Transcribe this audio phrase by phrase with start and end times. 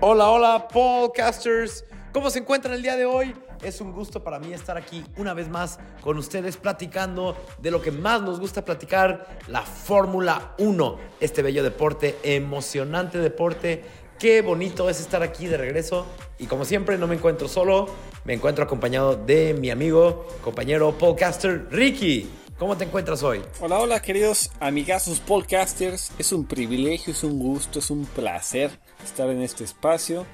[0.00, 1.84] Hola, hola, podcasters.
[2.12, 3.34] ¿Cómo se encuentran el día de hoy?
[3.64, 7.82] Es un gusto para mí estar aquí una vez más con ustedes platicando de lo
[7.82, 13.82] que más nos gusta platicar, la Fórmula 1, este bello deporte, emocionante deporte.
[14.20, 16.06] Qué bonito es estar aquí de regreso
[16.38, 17.88] y como siempre no me encuentro solo,
[18.24, 22.30] me encuentro acompañado de mi amigo, compañero podcaster Ricky.
[22.58, 23.40] ¿Cómo te encuentras hoy?
[23.60, 26.10] Hola, hola queridos amigazos podcasters.
[26.18, 28.72] Es un privilegio, es un gusto, es un placer
[29.04, 30.26] estar en este espacio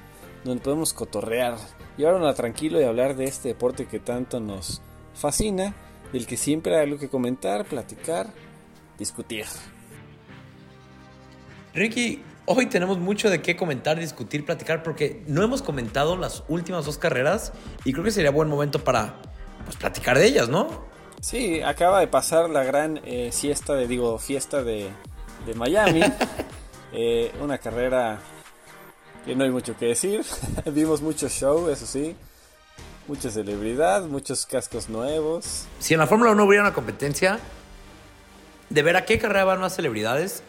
[0.43, 1.55] donde podemos cotorrear,
[1.97, 4.81] llevarnos tranquilo y hablar de este deporte que tanto nos
[5.13, 5.75] fascina,
[6.13, 8.33] del que siempre hay algo que comentar, platicar,
[8.97, 9.45] discutir.
[11.75, 16.85] Ricky, hoy tenemos mucho de qué comentar, discutir, platicar, porque no hemos comentado las últimas
[16.85, 19.21] dos carreras y creo que sería buen momento para
[19.63, 20.94] pues, platicar de ellas, ¿no?
[21.25, 24.91] Sí, acaba de pasar la gran eh, siesta de, digo, fiesta de,
[25.55, 26.01] Miami.
[26.97, 28.19] Eh, una carrera
[29.25, 30.23] que no hay mucho que decir.
[30.65, 32.15] Vimos mucho show, eso sí.
[33.05, 35.65] Mucha celebridad, muchos cascos nuevos.
[35.77, 37.39] Si en la Fórmula 1 hubiera una competencia
[38.69, 40.41] de ver a qué carrera van más celebridades,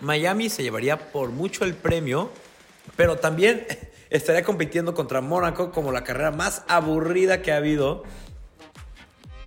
[0.00, 2.30] Miami se llevaría por mucho el premio,
[2.94, 3.66] pero también
[4.10, 8.04] estaría compitiendo contra Mónaco como la carrera más aburrida que ha habido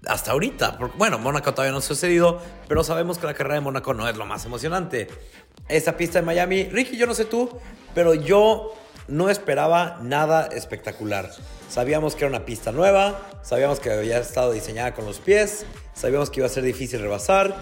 [0.06, 0.78] hasta ahorita.
[0.98, 4.18] bueno, Mónaco todavía no ha sucedido, pero sabemos que la carrera de Mónaco no es
[4.18, 5.08] lo más emocionante.
[5.68, 7.50] Esta pista de Miami, Ricky, yo no sé tú,
[7.94, 8.74] pero yo
[9.08, 11.30] no esperaba nada espectacular.
[11.70, 16.30] Sabíamos que era una pista nueva, sabíamos que había estado diseñada con los pies, sabíamos
[16.30, 17.56] que iba a ser difícil rebasar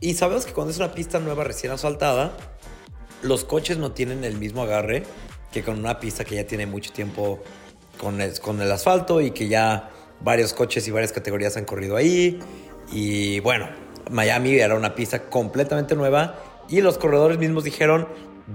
[0.00, 2.32] y sabemos que cuando es una pista nueva recién asfaltada,
[3.22, 5.04] los coches no tienen el mismo agarre
[5.52, 7.42] que con una pista que ya tiene mucho tiempo
[7.98, 9.90] con con el asfalto y que ya
[10.22, 12.38] varios coches y varias categorías han corrido ahí.
[12.92, 13.68] Y bueno,
[14.10, 16.38] Miami era una pista completamente nueva
[16.68, 18.08] y los corredores mismos dijeron,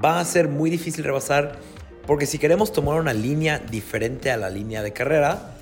[0.04, 1.60] va a ser muy difícil rebasar
[2.06, 5.58] porque si queremos tomar una línea diferente a la línea de carrera,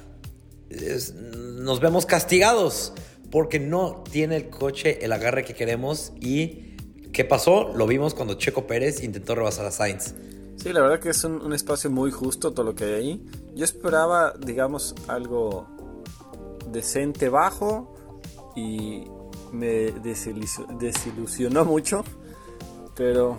[1.32, 2.94] nos vemos castigados
[3.32, 6.76] porque no tiene el coche el agarre que queremos y
[7.12, 7.74] ¿qué pasó?
[7.76, 10.14] Lo vimos cuando Checo Pérez intentó rebasar a Sainz.
[10.58, 13.26] Sí, la verdad que es un, un espacio muy justo todo lo que hay ahí.
[13.56, 15.75] Yo esperaba, digamos, algo
[16.72, 17.94] decente bajo
[18.56, 19.06] y
[19.52, 19.92] me
[20.80, 22.03] desilusionó mucho.
[22.96, 23.38] Pero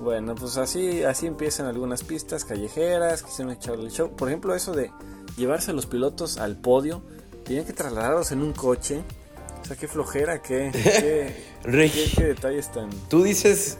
[0.00, 4.10] bueno, pues así, así empiezan algunas pistas callejeras, quisieron echarle el show.
[4.14, 4.90] Por ejemplo, eso de
[5.36, 7.02] llevarse a los pilotos al podio,
[7.44, 9.02] tenían que trasladarlos en un coche.
[9.62, 11.34] O sea, qué flojera, qué, qué,
[12.16, 12.90] qué detalles tan...
[13.08, 13.78] Tú dices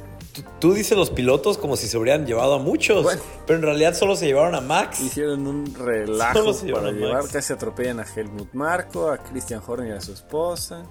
[0.59, 3.07] tú dices los pilotos como si se hubieran llevado a muchos,
[3.47, 5.01] pero en realidad solo se llevaron a Max.
[5.01, 10.01] Hicieron un relajo para llevar, casi atropellan a Helmut Marco, a Christian Horner y a
[10.01, 10.85] su esposa.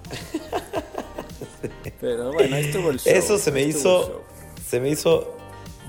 [2.00, 3.13] pero bueno, ahí estuvo el show.
[3.13, 4.24] Eso se me hizo,
[4.68, 5.36] se me hizo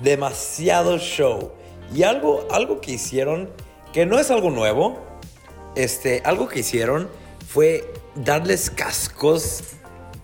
[0.02, 1.52] demasiado show.
[1.94, 3.48] Y algo, algo que hicieron,
[3.92, 4.98] que no es algo nuevo,
[5.74, 7.08] este, algo que hicieron
[7.46, 9.62] fue darles cascos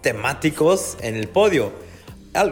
[0.03, 1.84] temáticos en el podio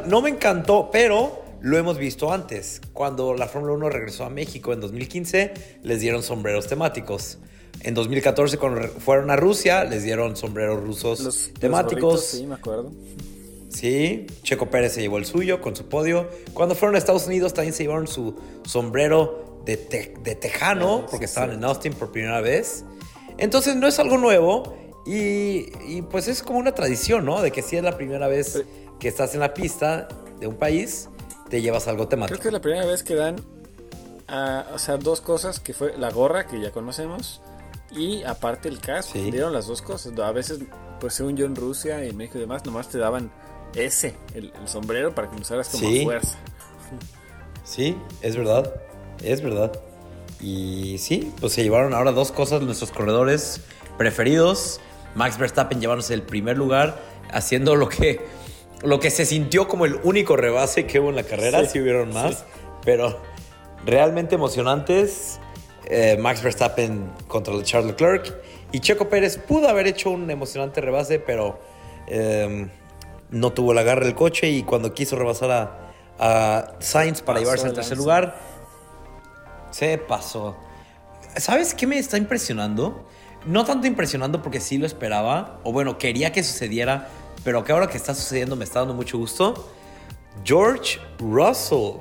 [0.07, 2.81] no me encantó, pero lo hemos visto antes.
[2.93, 7.39] Cuando la Fórmula 1 regresó a México en 2015, les dieron sombreros temáticos.
[7.81, 12.25] En 2014, cuando fueron a Rusia, les dieron sombreros rusos temáticos.
[12.25, 12.93] sí, me acuerdo.
[13.71, 16.29] Sí, Checo Pérez se llevó el suyo con su podio.
[16.53, 21.65] Cuando fueron a Estados Unidos, también se llevaron su sombrero de, tejano, porque estaban en
[21.65, 22.85] Austin por primera vez.
[23.39, 24.77] Entonces, no es algo nuevo.
[25.07, 27.41] Y, pues es como una tradición, ¿no?
[27.41, 28.63] De que si es la primera vez
[29.03, 30.07] que estás en la pista
[30.39, 31.09] de un país,
[31.51, 32.39] te llevas algo temático.
[32.39, 35.99] Creo que es la primera vez que dan, uh, o sea, dos cosas, que fue
[35.99, 37.43] la gorra, que ya conocemos,
[37.91, 39.19] y aparte el casco.
[39.19, 40.17] Dieron las dos cosas.
[40.17, 40.61] A veces,
[41.01, 43.33] pues según yo en Rusia y México y demás, nomás te daban
[43.75, 46.39] ese, el, sombrero, para que lo usaras como fuerza.
[47.65, 48.73] Sí, es verdad,
[49.21, 49.73] es verdad.
[50.41, 53.63] Y sí, pues se llevaron ahora dos cosas nuestros corredores
[53.99, 54.81] preferidos.
[55.17, 57.01] Max Verstappen llevándose el primer lugar,
[57.33, 58.21] haciendo lo que
[58.83, 62.13] lo que se sintió como el único rebase que hubo en la carrera, sí, hubieron
[62.13, 62.45] más,
[62.85, 63.21] pero
[63.85, 65.39] realmente emocionantes.
[65.87, 68.33] Eh, Max Verstappen contra Charles Leclerc
[68.71, 71.61] y Checo Pérez pudo haber hecho un emocionante rebase, pero
[72.07, 72.71] em,
[73.31, 75.51] no tuvo el agarre del coche y cuando quiso rebasar
[76.19, 78.39] a, Sainz para llevarse al tercer lugar,
[79.71, 80.57] se pasó.
[81.37, 83.07] ¿Sabes qué me está impresionando?
[83.45, 87.09] No tanto impresionando porque sí lo esperaba, o bueno, quería que sucediera,
[87.45, 89.71] pero que ahora que está sucediendo me está dando mucho gusto.
[90.45, 92.01] George Russell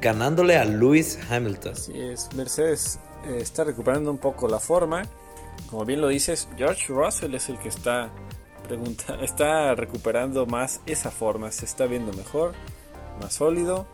[0.00, 1.72] ganándole a Lewis Hamilton.
[1.72, 5.02] Así es, Mercedes eh, está recuperando un poco la forma.
[5.70, 8.10] Como bien lo dices, George Russell es el que está,
[8.66, 11.50] pregunta, está recuperando más esa forma.
[11.52, 12.52] Se está viendo mejor,
[13.20, 13.86] más sólido.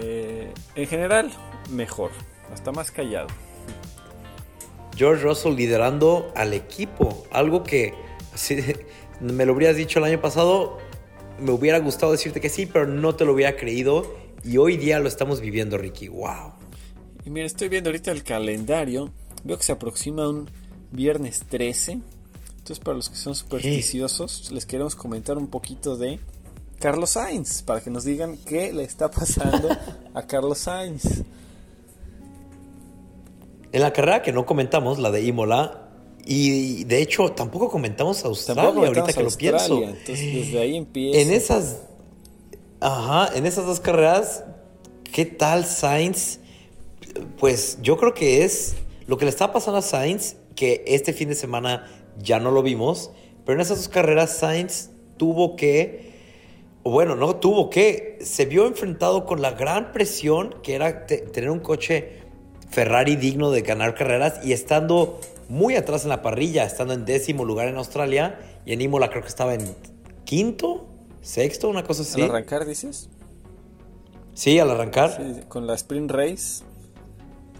[0.00, 1.32] Eh, en general,
[1.70, 2.10] mejor,
[2.54, 3.28] está más callado.
[4.96, 7.94] George Russell liderando al equipo, algo que
[8.34, 8.56] si
[9.20, 10.78] me lo hubieras dicho el año pasado,
[11.40, 14.98] me hubiera gustado decirte que sí, pero no te lo hubiera creído y hoy día
[15.00, 16.08] lo estamos viviendo, Ricky.
[16.08, 16.52] Wow.
[17.24, 19.10] Y mira, estoy viendo ahorita el calendario,
[19.44, 20.48] veo que se aproxima un
[20.90, 21.92] viernes 13.
[21.92, 26.20] Entonces, para los que son supersticiosos, les queremos comentar un poquito de
[26.78, 29.68] Carlos Sainz, para que nos digan qué le está pasando
[30.14, 31.24] a Carlos Sainz.
[33.72, 35.87] En la carrera que no comentamos, la de Imola,
[36.30, 39.82] y de hecho tampoco comentamos a Australia ahorita que lo pienso.
[39.82, 41.20] Entonces desde ahí empieza.
[41.20, 41.78] En esas,
[42.80, 44.44] ajá, en esas dos carreras,
[45.10, 46.40] ¿qué tal Sainz?
[47.38, 48.74] Pues yo creo que es
[49.06, 51.90] lo que le está pasando a Sainz, que este fin de semana
[52.22, 53.10] ya no lo vimos,
[53.46, 56.08] pero en esas dos carreras Sainz tuvo que
[56.84, 61.60] bueno, no tuvo que, se vio enfrentado con la gran presión que era tener un
[61.60, 62.18] coche
[62.70, 67.44] Ferrari digno de ganar carreras y estando muy atrás en la parrilla, estando en décimo
[67.44, 69.74] lugar en Australia y en Imola creo que estaba en
[70.24, 70.86] quinto,
[71.22, 72.22] sexto, una cosa así.
[72.22, 73.08] ¿Al arrancar dices?
[74.34, 75.16] Sí, al arrancar.
[75.16, 76.64] Sí, con la sprint race.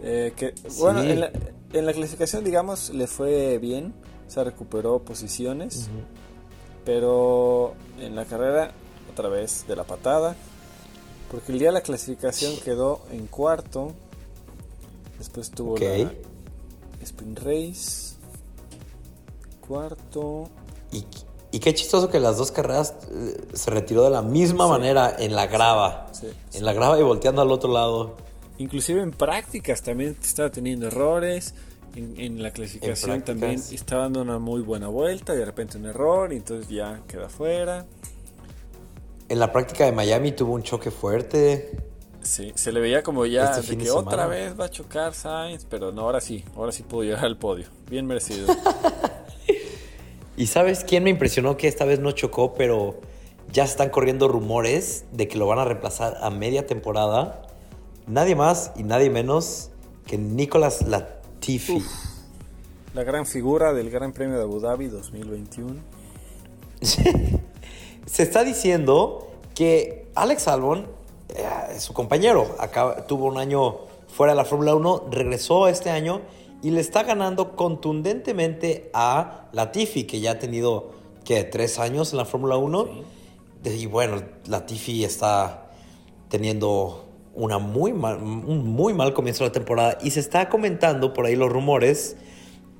[0.02, 3.94] Eh, que, Bueno, en la, clasificación, digamos, le fue bien.
[4.28, 5.88] Se recuperó posiciones.
[6.84, 8.72] Pero en la carrera
[9.10, 10.36] otra vez de la patada.
[11.30, 13.92] Porque el día de la clasificación quedó en cuarto.
[15.18, 16.12] Después tuvo la
[17.02, 18.16] Sprint Race.
[19.66, 20.48] Cuarto.
[20.92, 25.34] Y, qué chistoso que las dos carreras eh, se retiró de la misma manera en
[25.34, 26.10] la grava.
[26.52, 28.16] en la grava y volteando al otro lado.
[28.58, 31.54] Inclusive en prácticas también estaba teniendo errores.
[31.94, 36.32] En, la clasificación también estaba dando una muy buena vuelta y de repente un error
[36.32, 37.86] y entonces ya queda fuera.
[39.28, 41.87] En la práctica de Miami tuvo un choque fuerte.
[42.22, 45.64] Sí, se le veía como ya este de que otra vez va a chocar Sainz,
[45.64, 47.66] pero no, ahora sí, ahora sí pudo llegar al podio.
[47.88, 48.54] Bien merecido.
[50.36, 53.00] ¿Y sabes quién me impresionó que esta vez no chocó, pero
[53.52, 57.42] ya están corriendo rumores de que lo van a reemplazar a media temporada?
[58.06, 59.70] Nadie más y nadie menos
[60.06, 61.82] que Nicolas Latifi.
[62.94, 65.74] la gran figura del Gran Premio de Abu Dhabi 2021.
[68.06, 70.86] Se está diciendo que Alex Albon,
[71.38, 72.56] eh, su compañero,
[73.06, 73.76] tuvo un año
[74.08, 76.22] fuera de la Fórmula 1, regresó este año
[76.62, 80.90] y le está ganando contundentemente a Latifi, que ya ha tenido,
[81.24, 81.44] ¿qué?
[81.44, 82.88] Tres años en la Fórmula 1.
[83.64, 85.70] Y bueno, Latifi está
[86.28, 87.04] teniendo
[87.34, 91.36] una muy un muy mal comienzo de la temporada y se está comentando por ahí
[91.36, 92.16] los rumores.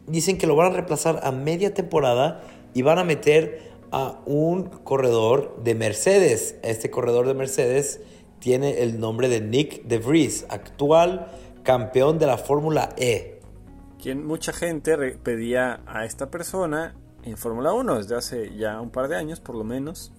[0.09, 2.43] Dicen que lo van a reemplazar a media temporada
[2.75, 6.57] y van a meter a un corredor de Mercedes.
[6.63, 8.01] Este corredor de Mercedes
[8.39, 11.31] tiene el nombre de Nick De Vries, actual
[11.63, 13.41] campeón de la Fórmula E.
[14.01, 16.95] Quien mucha gente pedía a esta persona
[17.25, 20.13] en Fórmula 1 desde hace ya un par de años, por lo menos,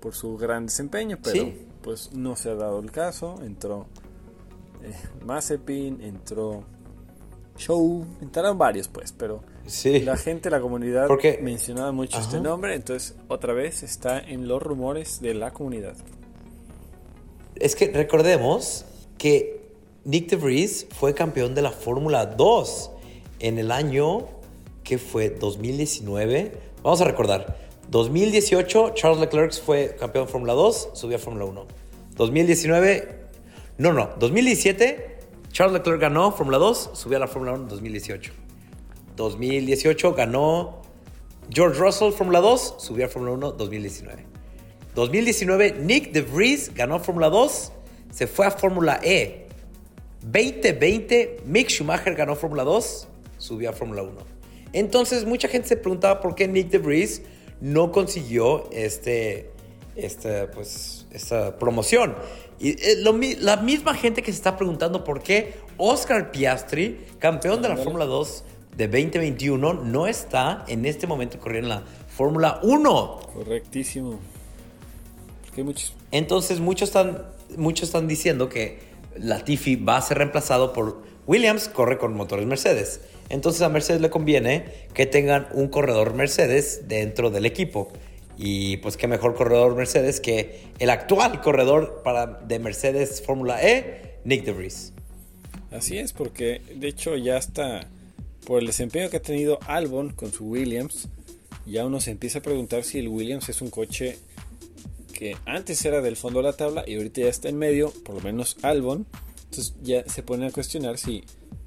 [0.00, 1.52] por su gran desempeño, pero
[1.82, 3.36] pues no se ha dado el caso.
[3.42, 3.86] Entró
[4.82, 4.94] eh,
[5.24, 6.64] Mazepin, entró
[7.56, 9.42] Show, entraron varios, pues, pero
[9.84, 11.08] la gente, la comunidad
[11.42, 15.94] mencionaba mucho este nombre, entonces otra vez está en los rumores de la comunidad.
[17.60, 18.86] Es que recordemos
[19.18, 19.60] que
[20.04, 22.90] Nick DeVries fue campeón de la Fórmula 2
[23.38, 24.28] en el año
[24.82, 26.52] que fue 2019.
[26.82, 27.58] Vamos a recordar.
[27.90, 31.66] 2018 Charles Leclerc fue campeón de Fórmula 2, subió a Fórmula 1.
[32.16, 33.20] 2019
[33.76, 35.18] no, no, 2017
[35.52, 38.32] Charles Leclerc ganó Fórmula 2, subió a la Fórmula 1 en 2018.
[39.16, 40.80] 2018 ganó
[41.50, 44.29] George Russell Fórmula 2, subió a Fórmula 1 2019.
[45.00, 47.72] 2019 Nick De Vries ganó Fórmula 2,
[48.12, 49.46] se fue a Fórmula E.
[50.22, 54.12] 2020 Mick Schumacher ganó Fórmula 2, subió a Fórmula 1.
[54.74, 57.22] Entonces mucha gente se preguntaba por qué Nick De Vries
[57.62, 59.50] no consiguió este,
[59.96, 62.14] este, pues, esta promoción.
[62.58, 62.96] Y eh,
[63.40, 68.04] la misma gente que se está preguntando por qué Oscar Piastri, campeón de la Fórmula
[68.04, 68.44] 2,
[68.76, 73.20] de 2021 no está en este momento corriendo en la Fórmula 1.
[73.32, 74.20] Correctísimo.
[75.56, 75.94] Muchos...
[76.10, 77.24] Entonces muchos están,
[77.56, 78.78] muchos están diciendo que
[79.16, 83.00] Latifi va a ser reemplazado por Williams, corre con motores Mercedes.
[83.28, 84.64] Entonces a Mercedes le conviene
[84.94, 87.92] que tengan un corredor Mercedes dentro del equipo.
[88.36, 94.18] Y pues qué mejor corredor Mercedes que el actual corredor para, de Mercedes Fórmula E,
[94.24, 94.92] Nick De Vries.
[95.70, 97.86] Así es, porque de hecho ya está
[98.46, 101.08] por el desempeño que ha tenido Albon con su Williams,
[101.66, 104.18] ya uno se empieza a preguntar si el Williams es un coche
[105.20, 108.14] que antes era del fondo de la tabla y ahorita ya está en medio, por
[108.14, 109.04] lo menos Albon,
[109.44, 111.24] Entonces ya se pone a cuestionar si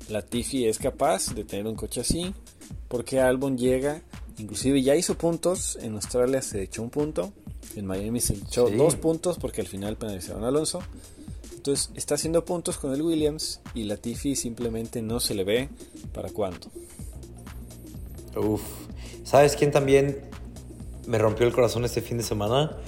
[0.10, 2.34] Latifi es capaz de tener un coche así,
[2.88, 4.02] porque Albon llega,
[4.40, 7.32] inclusive ya hizo puntos, en Australia se echó un punto,
[7.76, 10.82] en Miami se echó dos puntos porque al final penalizaron a Alonso.
[11.56, 15.70] Entonces está haciendo puntos con el Williams y Latifi simplemente no se le ve
[16.12, 16.72] para cuándo.
[18.36, 18.64] Uf,
[19.24, 20.22] ¿sabes quién también
[21.06, 22.80] me rompió el corazón este fin de semana?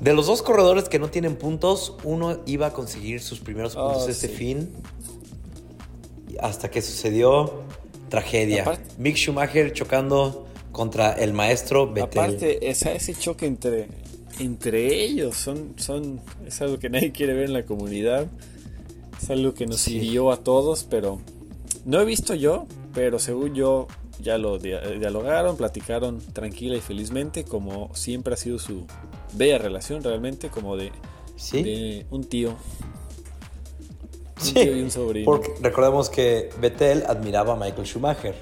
[0.00, 3.92] De los dos corredores que no tienen puntos, uno iba a conseguir sus primeros oh,
[3.92, 4.70] puntos este fin.
[6.40, 7.64] Hasta que sucedió
[8.08, 8.78] tragedia.
[8.96, 12.22] Mick Schumacher chocando contra el maestro Vettel.
[12.22, 13.88] Aparte, ese choque entre,
[14.38, 18.28] entre ellos son, son, es algo que nadie quiere ver en la comunidad.
[19.20, 21.20] Es algo que nos hirió a todos, pero
[21.84, 23.88] no he visto yo, pero según yo
[24.20, 28.86] ya lo dialogaron, platicaron tranquila y felizmente, como siempre ha sido su
[29.32, 30.92] bella relación realmente, como de,
[32.10, 32.56] un tío.
[34.40, 35.24] Un tío y un sobrino.
[35.24, 38.34] Porque recordemos que Vettel admiraba a Michael Schumacher.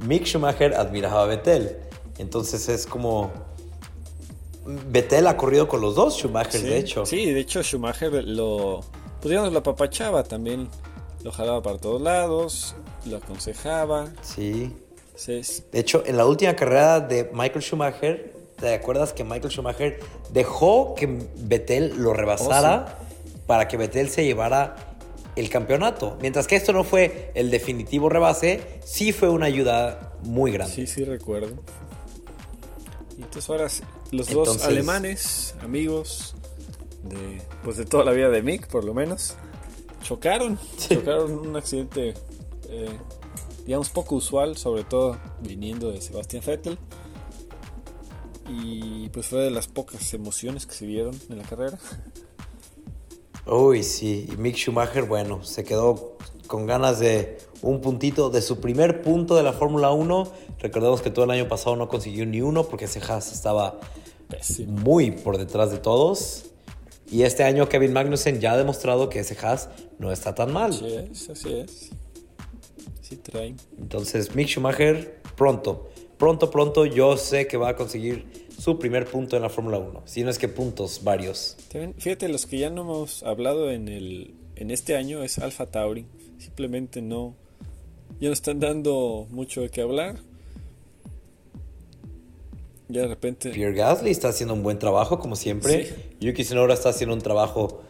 [0.00, 1.76] Mick Schumacher admiraba a Vettel.
[2.18, 3.30] Entonces es como.
[4.88, 7.06] Vettel ha corrido con los dos Schumacher, de hecho.
[7.06, 8.80] Sí, de hecho Schumacher lo.
[9.20, 10.68] Pues digamos, lo apapachaba también.
[11.22, 14.08] Lo jalaba para todos lados, lo aconsejaba.
[14.22, 14.72] Sí.
[15.26, 20.94] De hecho, en la última carrera de Michael Schumacher, ¿te acuerdas que Michael Schumacher dejó
[20.94, 24.96] que Vettel lo rebasara oh, para que Vettel se llevara
[25.36, 26.16] el campeonato?
[26.20, 30.74] Mientras que esto no fue el definitivo rebase, sí fue una ayuda muy grande.
[30.74, 31.54] Sí, sí recuerdo.
[33.18, 33.68] Y entonces ahora
[34.10, 36.34] los dos alemanes, amigos
[37.02, 39.36] de pues de toda la vida de Mick, por lo menos,
[40.02, 40.58] chocaron,
[40.88, 42.14] chocaron un accidente
[42.68, 42.98] eh,
[43.66, 46.78] digamos, poco usual, sobre todo viniendo de Sebastián Vettel.
[48.48, 51.78] Y pues fue de las pocas emociones que se vieron en la carrera.
[53.46, 58.60] Uy, sí, y Mick Schumacher, bueno, se quedó con ganas de un puntito, de su
[58.60, 60.32] primer punto de la Fórmula 1.
[60.60, 63.78] Recordemos que todo el año pasado no consiguió ni uno porque ese Haas estaba
[64.66, 66.46] muy por detrás de todos.
[67.08, 70.72] Y este año Kevin Magnussen ya ha demostrado que ese Haas no está tan mal.
[70.72, 71.90] Así es, así es.
[73.78, 79.36] Entonces, Mick Schumacher, pronto, pronto, pronto, yo sé que va a conseguir su primer punto
[79.36, 80.02] en la Fórmula 1.
[80.06, 81.56] Si no es que puntos varios.
[81.98, 86.06] Fíjate, los que ya no hemos hablado en, el, en este año es Alpha Tauri.
[86.38, 87.34] Simplemente no.
[88.20, 90.16] Ya no están dando mucho de qué hablar.
[92.88, 93.50] Ya de repente.
[93.50, 95.92] Pierre Gasly está haciendo un buen trabajo, como siempre.
[96.20, 97.82] Yuki Tsunoda está haciendo un trabajo.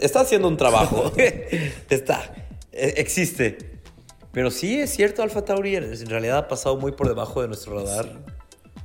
[0.00, 1.12] está haciendo un trabajo.
[1.90, 2.34] está.
[2.72, 3.73] E, existe.
[4.34, 7.76] Pero sí es cierto, Alfa Tauri en realidad ha pasado muy por debajo de nuestro
[7.76, 8.18] radar.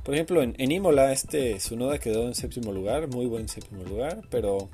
[0.04, 4.70] Por ejemplo, en, Imola, este Sunoda quedó en séptimo lugar, muy buen séptimo lugar, pero.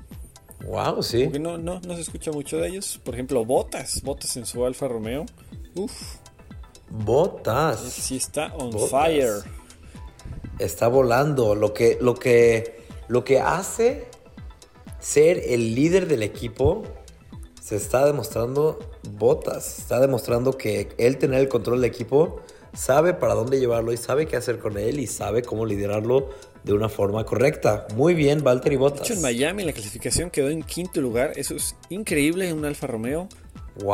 [0.65, 1.23] Wow, sí.
[1.25, 2.99] Porque no, no, no se escucha mucho de ellos.
[3.03, 5.25] Por ejemplo, Botas, Botas en su Alfa Romeo.
[5.75, 6.17] Uf.
[6.89, 7.79] Botas.
[7.79, 9.43] Sí está on fire.
[10.59, 11.55] Está volando.
[11.55, 14.07] Lo que, lo que, lo que hace
[14.99, 16.83] ser el líder del equipo
[17.67, 18.79] se está demostrando
[19.17, 19.79] botas.
[19.79, 22.39] Está demostrando que él tener el control del equipo
[22.73, 26.29] sabe para dónde llevarlo y sabe qué hacer con él y sabe cómo liderarlo
[26.63, 27.85] de una forma correcta.
[27.93, 29.01] Muy bien, Valtteri Bottas.
[29.01, 31.33] De hecho, en Miami la clasificación quedó en quinto lugar.
[31.35, 33.27] Eso es increíble en un Alfa Romeo.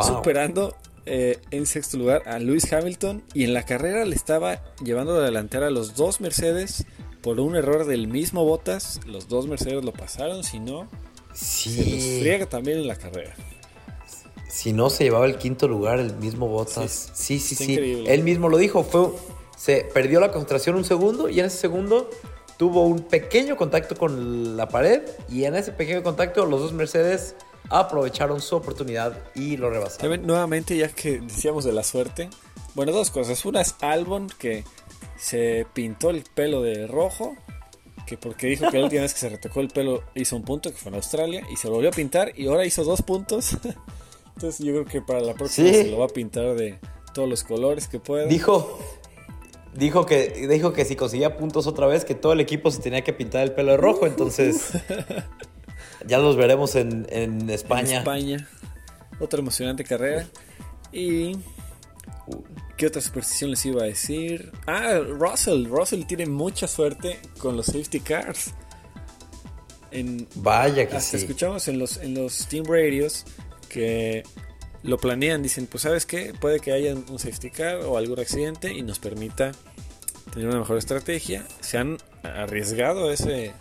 [0.04, 0.76] Superando
[1.08, 3.24] eh, en sexto lugar a Lewis Hamilton.
[3.34, 6.86] Y en la carrera le estaba llevando de delantera a los dos Mercedes
[7.24, 9.00] por un error del mismo Bottas.
[9.08, 10.88] Los dos Mercedes lo pasaron, si no,
[11.34, 13.34] se les friega también en la carrera
[14.54, 17.10] si no se llevaba el quinto lugar el mismo Bottas.
[17.14, 18.04] Sí, sí, sí.
[18.06, 19.10] Él mismo lo dijo, fue
[19.58, 22.08] se perdió la concentración un segundo y en ese segundo
[22.58, 27.36] tuvo un pequeño contacto con la pared y en ese pequeño contacto los dos Mercedes
[27.70, 30.24] aprovecharon su oportunidad y lo rebasaron.
[30.28, 32.30] nuevamente, ya que decíamos de la suerte,
[32.76, 33.44] bueno, dos cosas.
[33.46, 34.66] Una es Albon que
[35.18, 37.36] se pintó el pelo de rojo,
[38.06, 40.70] que porque dijo que la última vez que se retocó el pelo hizo un punto,
[40.70, 43.58] que fue en Australia, y se volvió a pintar y ahora hizo dos puntos.
[44.36, 46.80] Entonces yo creo que para la próxima se lo va a pintar de
[47.14, 48.26] todos los colores que pueda.
[48.26, 48.80] Dijo,
[49.76, 53.04] dijo que, dijo que si conseguía puntos otra vez, que todo el equipo se tenía
[53.04, 54.08] que pintar el pelo de rojo.
[54.08, 54.72] Entonces
[56.08, 57.06] ya los veremos en,
[57.50, 57.90] España.
[57.90, 58.50] En España.
[59.20, 60.28] Otra emocionante carrera.
[60.92, 61.38] Y...
[62.78, 64.52] ¿Qué otra superstición les iba a decir?
[64.66, 65.68] Ah, Russell.
[65.68, 68.54] Russell tiene mucha suerte con los safety cars.
[69.92, 73.26] En, Vaya que hasta escuchamos en los, en los Team Radios
[73.74, 74.24] que
[74.84, 78.72] lo planean, dicen, pues sabes qué, puede que haya un safety car o algún accidente
[78.72, 79.52] y nos permita
[80.32, 81.46] tener una mejor estrategia.
[81.62, 83.54] Se han arriesgado a, ese,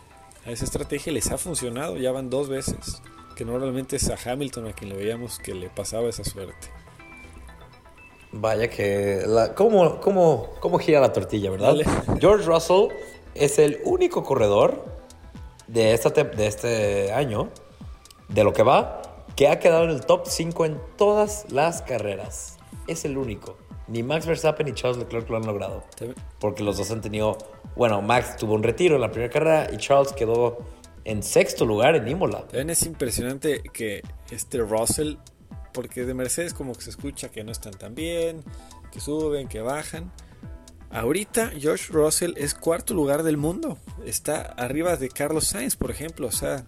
[0.44, 3.00] a esa estrategia y les ha funcionado, ya van dos veces.
[3.36, 6.68] que normalmente es a Hamilton a quien le veíamos que le pasaba esa suerte.
[8.32, 9.22] Vaya que...
[9.26, 11.76] La, ¿cómo, cómo, cómo gira la tortilla, verdad?
[12.20, 12.88] George Russell
[13.34, 14.84] es el único corredor
[15.66, 17.48] de, esta de este año,
[18.28, 19.01] de lo que va,
[19.42, 22.58] que ha quedado en el top 5 en todas las carreras.
[22.86, 23.58] Es el único.
[23.88, 25.82] Ni Max Verstappen ni Charles Leclerc lo han logrado.
[26.38, 27.38] Porque los dos han tenido...
[27.74, 30.58] Bueno, Max tuvo un retiro en la primera carrera y Charles quedó
[31.04, 32.42] en sexto lugar en Imola.
[32.42, 35.16] También es impresionante que este Russell,
[35.72, 38.44] porque de Mercedes como que se escucha que no están tan bien,
[38.92, 40.12] que suben, que bajan.
[40.92, 43.76] Ahorita George Russell es cuarto lugar del mundo.
[44.06, 46.28] Está arriba de Carlos Sainz, por ejemplo.
[46.28, 46.64] O sea,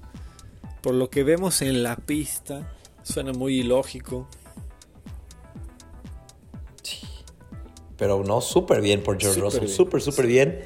[0.84, 2.70] por lo que vemos en la pista,
[3.02, 4.28] suena muy ilógico.
[6.82, 6.98] Sí.
[7.96, 9.66] Pero no, súper bien por George Russell.
[9.68, 10.60] Súper, súper bien.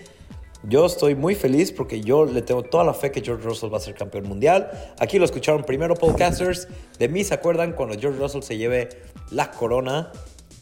[0.65, 3.77] Yo estoy muy feliz porque yo le tengo toda la fe que George Russell va
[3.77, 4.73] a ser campeón mundial.
[4.99, 6.67] Aquí lo escucharon primero podcasters.
[6.99, 8.89] De mí se acuerdan cuando George Russell se lleve
[9.31, 10.11] la corona.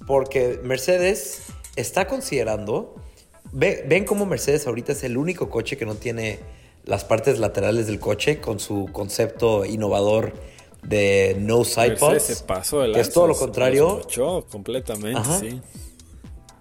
[0.07, 1.45] Porque Mercedes
[1.77, 2.95] está considerando...
[3.53, 6.41] ven cómo Mercedes ahorita es el único coche que no tiene
[6.87, 10.33] las partes laterales del coche con su concepto innovador
[10.83, 12.45] de no side pods.
[12.95, 14.01] que es todo lo contrario.
[14.51, 15.61] completamente, sí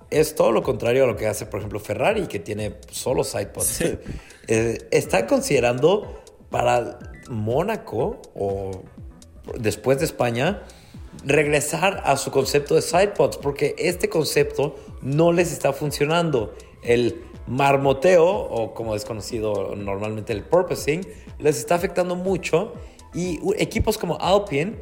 [0.10, 3.84] es todo lo contrario a lo que hace, por ejemplo, Ferrari, que tiene solo sidepods.
[4.48, 7.00] Eh, está considerando para
[7.32, 8.84] Mónaco o
[9.58, 10.62] después de España
[11.24, 16.53] regresar a su concepto de sidepods, porque este concepto no les está funcionando.
[16.84, 21.05] El marmoteo, o como es conocido normalmente el purposing,
[21.39, 22.73] les está afectando mucho.
[23.13, 24.75] Y equipos como Alpine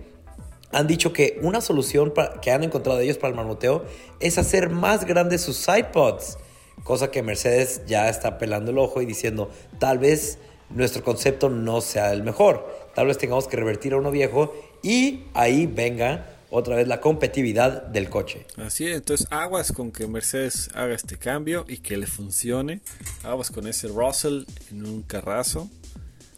[0.72, 3.84] han dicho que una solución que han encontrado ellos para el marmoteo
[4.20, 6.38] es hacer más grandes sus sidepods.
[6.83, 11.81] Cosa que Mercedes ya está pelando el ojo y diciendo, tal vez nuestro concepto no
[11.81, 12.68] sea el mejor.
[12.96, 17.87] Tal vez tengamos que revertir a uno viejo y ahí venga otra vez la competitividad
[17.87, 18.46] del coche.
[18.57, 22.81] Así es, entonces aguas con que Mercedes haga este cambio y que le funcione.
[23.24, 25.68] Aguas con ese Russell en un carrazo.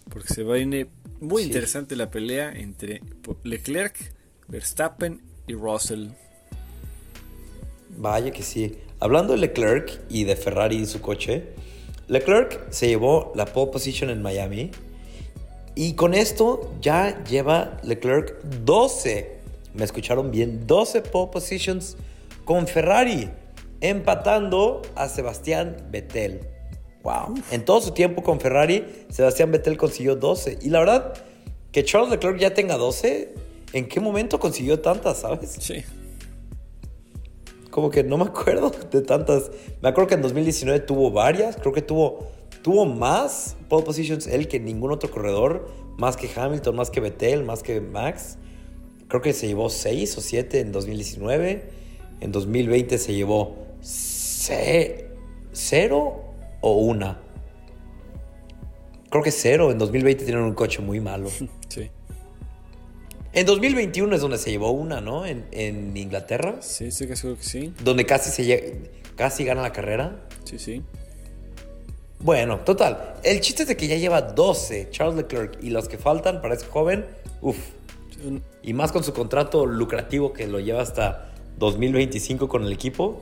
[0.09, 0.87] Porque se va a ir
[1.19, 3.01] muy interesante la pelea entre
[3.43, 4.13] Leclerc
[4.47, 6.09] Verstappen y Russell.
[7.97, 8.77] Vaya que sí.
[9.01, 11.49] Hablando de Leclerc y de Ferrari y su coche,
[12.07, 14.71] Leclerc se llevó la pole position en Miami
[15.75, 19.34] y con esto ya lleva Leclerc 12,
[19.75, 21.97] me escucharon bien, 12 pole positions
[22.43, 23.29] con Ferrari,
[23.81, 26.41] empatando a Sebastián Vettel.
[27.03, 27.35] Wow.
[27.51, 30.59] En todo su tiempo con Ferrari, Sebastián Vettel consiguió 12.
[30.61, 31.13] Y la verdad,
[31.71, 33.33] que Charles Leclerc ya tenga 12,
[33.75, 35.57] ¿En qué momento consiguió tantas, sabes?
[35.59, 35.83] Sí.
[37.69, 39.51] Como que no me acuerdo de tantas.
[39.81, 41.57] Me acuerdo que en 2019 tuvo varias.
[41.57, 42.27] Creo que tuvo,
[42.63, 45.67] tuvo más pole positions él que ningún otro corredor.
[45.97, 48.37] Más que Hamilton, más que Vettel, más que Max.
[49.07, 51.69] Creo que se llevó 6 o 7 en 2019.
[52.21, 56.23] En 2020 se llevó 0
[56.61, 57.17] o 1.
[59.09, 59.71] Creo que 0.
[59.71, 61.29] En 2020 tienen un coche muy malo.
[61.67, 61.89] Sí.
[63.33, 65.25] En 2021 es donde se llevó una, ¿no?
[65.25, 66.61] En, Inglaterra.
[66.61, 67.73] Sí, sí, que seguro que sí.
[67.83, 70.25] Donde casi, se casi gana la carrera.
[70.45, 70.81] Sí, sí.
[72.19, 73.15] Bueno, total.
[73.23, 76.55] El chiste es de que ya lleva 12 Charles Leclerc y los que faltan para
[76.55, 77.05] ese joven,
[77.41, 77.57] uff.
[78.63, 83.21] Y más con su contrato lucrativo que lo lleva hasta 2025 con el equipo.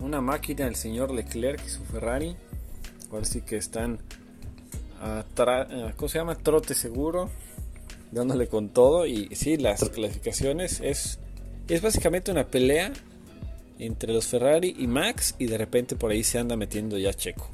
[0.00, 2.36] Una máquina el señor Leclerc y su Ferrari.
[3.10, 3.98] Ahora sí que están
[5.00, 5.24] a
[5.96, 6.36] ¿cómo se llama?
[6.36, 7.30] Trote seguro
[8.10, 9.06] dándole con todo.
[9.06, 11.18] Y sí, las clasificaciones es,
[11.68, 12.92] es básicamente una pelea
[13.78, 15.34] entre los Ferrari y Max.
[15.38, 17.48] Y de repente por ahí se anda metiendo ya Checo.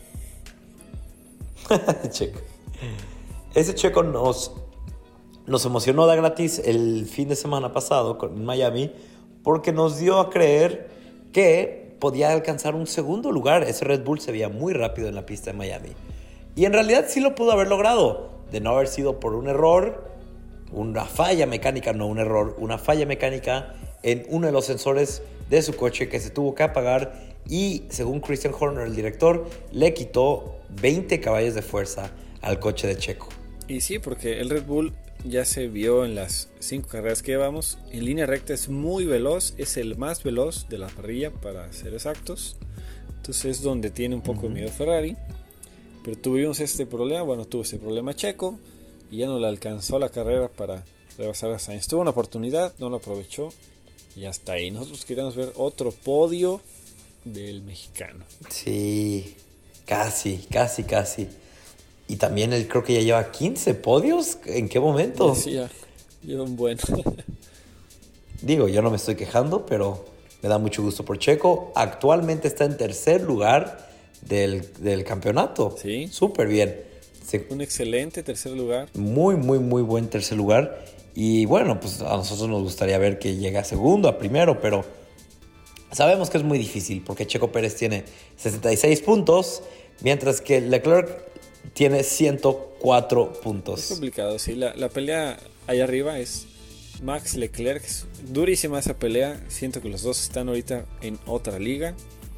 [2.11, 2.41] Checo.
[3.55, 4.53] Ese Checo nos,
[5.47, 8.93] nos emocionó de gratis el fin de semana pasado en Miami
[9.43, 10.89] porque nos dio a creer
[11.33, 13.63] que podía alcanzar un segundo lugar.
[13.63, 15.91] Ese Red Bull se veía muy rápido en la pista de Miami.
[16.57, 20.11] Y en realidad sí lo pudo haber logrado, de no haber sido por un error
[20.73, 25.63] una falla mecánica, no un error, una falla mecánica en uno de los sensores de
[25.63, 30.57] su coche que se tuvo que apagar y según Christian Horner, el director, le quitó
[30.81, 32.11] 20 caballos de fuerza
[32.43, 33.29] al coche de Checo.
[33.69, 34.93] Y sí, porque el Red Bull
[35.29, 37.79] ya se vio en las cinco carreras que llevamos.
[37.91, 41.95] En línea recta es muy veloz, es el más veloz de la parrilla para ser
[41.95, 42.57] exactos.
[43.17, 45.17] Entonces es donde tiene un poco miedo Ferrari.
[46.05, 48.59] Pero tuvimos este problema, bueno, tuvo ese problema Checo
[49.11, 50.85] y ya no le alcanzó la carrera para
[51.19, 51.89] rebasar a Sainz.
[51.89, 53.53] Tuvo una oportunidad, no lo aprovechó
[54.15, 54.71] y hasta ahí.
[54.71, 56.61] Nosotros queríamos ver otro podio
[57.25, 58.25] del mexicano.
[58.49, 59.35] Sí,
[59.85, 61.29] casi, casi, casi.
[62.09, 64.39] Y también él creo que ya lleva 15 podios.
[64.47, 65.35] ¿En qué momento?
[65.35, 65.69] Sí, ya.
[66.23, 66.79] Lleva un buen.
[68.43, 70.05] Digo, yo no me estoy quejando, pero
[70.43, 71.73] me da mucho gusto por Checo.
[71.75, 73.89] Actualmente está en tercer lugar
[74.23, 75.75] del, del campeonato.
[75.81, 76.09] Sí.
[76.09, 76.81] Súper bien.
[77.27, 78.89] Se- un excelente tercer lugar.
[78.95, 80.85] muy, muy, muy buen tercer lugar.
[81.15, 84.85] Y bueno, pues a nosotros nos gustaría ver que llegue a segundo, a primero, pero
[85.91, 88.05] sabemos que es muy difícil porque Checo Pérez tiene
[88.37, 89.63] 66 puntos,
[90.03, 91.36] mientras que Leclerc
[91.73, 93.87] tiene 104 Es puntos.
[93.89, 94.55] complicado, sí.
[94.55, 96.47] La, la pelea ahí arriba es
[97.03, 97.85] Max Leclerc.
[97.85, 99.41] Es durísima esa pelea.
[99.49, 101.95] Siento que los dos están ahorita en otra liga.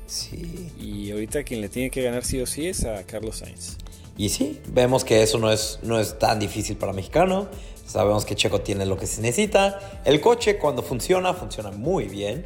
[0.06, 0.70] Sí.
[0.80, 3.76] Y ahorita quien le tiene que ganar sí o sí es a Carlos Sainz.
[4.16, 7.48] Y sí, vemos que eso no es, no es tan difícil para mexicano.
[7.86, 10.00] Sabemos que Checo tiene lo que se necesita.
[10.04, 12.44] El coche cuando funciona, funciona muy bien.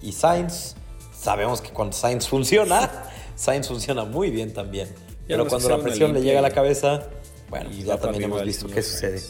[0.00, 0.76] Y Sainz,
[1.18, 4.88] sabemos que cuando Sainz funciona, Sainz funciona muy bien también.
[5.28, 7.08] Pero cuando la presión le llega a la cabeza,
[7.50, 9.22] bueno, Y ya también hemos visto qué sucede.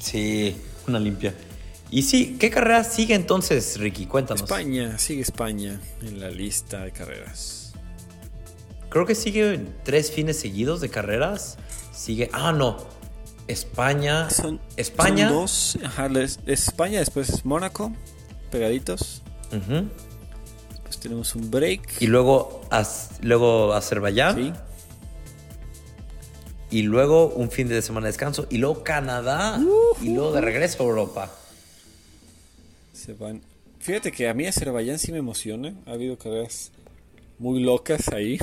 [0.00, 1.34] Sí, una limpia.
[1.90, 4.06] Y sí, ¿qué carrera sigue entonces, Ricky?
[4.06, 4.42] Cuéntanos.
[4.42, 7.74] España, sigue España en la lista de carreras.
[8.88, 11.58] Creo que sigue tres fines seguidos de carreras.
[11.92, 12.28] Sigue.
[12.32, 12.76] Ah, no.
[13.48, 14.30] España.
[14.30, 15.28] Son, España.
[15.28, 15.78] son dos.
[15.84, 17.92] Ajá, es, es España, después es Mónaco,
[18.50, 19.22] pegaditos.
[19.50, 19.84] Después
[21.00, 22.00] tenemos un break.
[22.00, 24.36] Y luego, Az- luego Azerbaiyán.
[24.36, 24.52] Sí.
[26.70, 28.46] Y luego un fin de semana de descanso.
[28.50, 29.60] Y luego Canadá.
[30.02, 31.30] Y luego de regreso a Europa.
[32.92, 33.40] Se van.
[33.78, 35.74] Fíjate que a mí Azerbaiyán sí me emociona.
[35.86, 36.72] Ha habido carreras
[37.38, 38.38] muy locas ahí.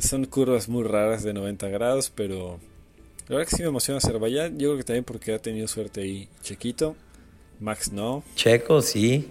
[0.00, 2.58] Son curvas muy raras de 90 grados, pero
[3.28, 4.58] la verdad que sí me emociona Azerbaiyán.
[4.58, 6.96] Yo creo que también porque ha tenido suerte ahí Chequito.
[7.60, 8.22] Max no.
[8.34, 9.28] Checo, sí.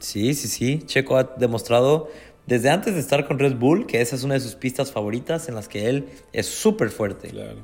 [0.00, 0.82] Sí, sí, sí.
[0.86, 2.10] Checo ha demostrado
[2.46, 5.48] desde antes de estar con Red Bull que esa es una de sus pistas favoritas
[5.48, 7.28] en las que él es súper fuerte.
[7.28, 7.58] Claro.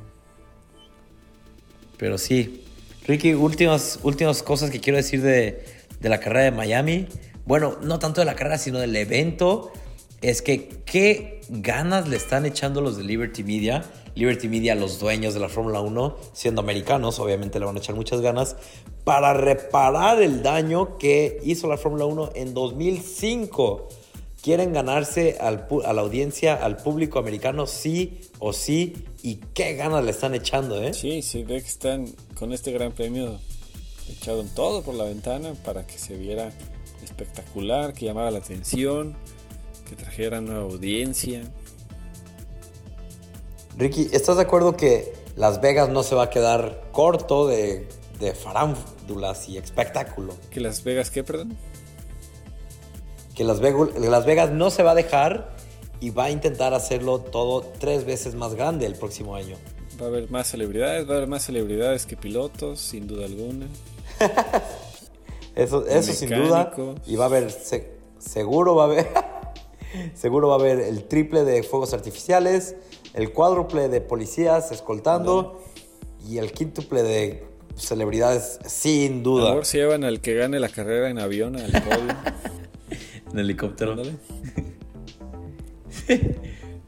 [1.96, 2.62] Pero sí.
[3.06, 5.64] Ricky, últimas, últimas cosas que quiero decir de,
[6.00, 7.08] de la carrera de Miami.
[7.46, 9.72] Bueno, no tanto de la carrera, sino del evento.
[10.22, 13.84] Es que qué ganas le están echando los de Liberty Media.
[14.14, 17.94] Liberty Media, los dueños de la Fórmula 1, siendo americanos, obviamente le van a echar
[17.94, 18.56] muchas ganas,
[19.04, 23.88] para reparar el daño que hizo la Fórmula 1 en 2005.
[24.42, 28.94] Quieren ganarse a la audiencia, al público americano, sí o sí.
[29.22, 30.94] Y qué ganas le están echando, ¿eh?
[30.94, 32.06] Sí, sí, ve que están
[32.38, 33.38] con este gran premio
[34.08, 36.52] echado en todo por la ventana para que se viera
[37.02, 39.16] espectacular, que llamara la atención,
[39.88, 41.42] que trajera nueva audiencia.
[43.78, 47.88] Ricky, ¿estás de acuerdo que Las Vegas no se va a quedar corto de,
[48.20, 50.34] de farándulas y espectáculo?
[50.50, 51.56] Que Las Vegas, ¿qué, perdón?
[53.34, 55.54] Que Las Vegas, Las Vegas no se va a dejar
[56.00, 59.56] y va a intentar hacerlo todo tres veces más grande el próximo año.
[60.00, 63.66] Va a haber más celebridades, va a haber más celebridades que pilotos, sin duda alguna.
[65.54, 66.70] Eso, eso sin duda.
[67.06, 69.08] Y va a haber, se- seguro va a haber,
[70.14, 72.76] seguro va a haber el triple de fuegos artificiales,
[73.14, 75.62] el cuádruple de policías escoltando
[76.28, 77.44] y el quíntuple de
[77.76, 79.50] celebridades sin duda.
[79.50, 82.16] mejor se llevan al que gane la carrera en avión al podio.
[83.32, 83.96] En helicóptero.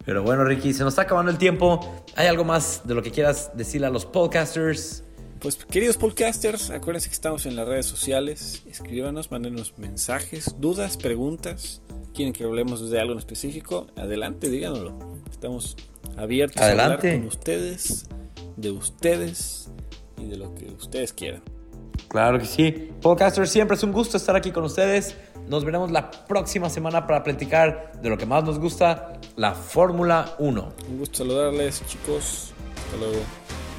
[0.04, 1.80] Pero bueno, Ricky, se nos está acabando el tiempo.
[2.14, 5.02] ¿Hay algo más de lo que quieras decirle a los podcasters?
[5.40, 8.62] Pues queridos podcasters, acuérdense que estamos en las redes sociales.
[8.68, 11.82] Escríbanos, mándenos mensajes, dudas, preguntas.
[12.18, 13.86] ¿Quieren que hablemos de algo en específico?
[13.94, 14.98] Adelante, díganoslo.
[15.30, 15.76] Estamos
[16.16, 17.10] abiertos a Adelante.
[17.10, 18.08] hablar con ustedes,
[18.56, 19.70] de ustedes
[20.16, 21.44] y de lo que ustedes quieran.
[22.08, 22.90] Claro que sí.
[23.00, 25.14] Podcasters, siempre es un gusto estar aquí con ustedes.
[25.46, 30.34] Nos veremos la próxima semana para platicar de lo que más nos gusta, la Fórmula
[30.40, 30.72] 1.
[30.90, 32.52] Un gusto saludarles, chicos.
[32.84, 33.22] Hasta luego.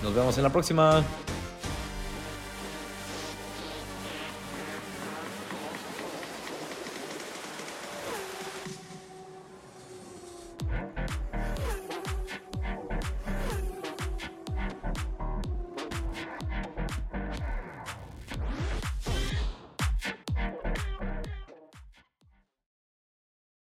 [0.01, 1.03] Nos vemos en la próxima.